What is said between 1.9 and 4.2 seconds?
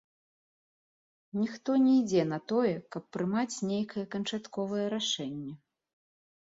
ідзе на тое, каб прымаць нейкае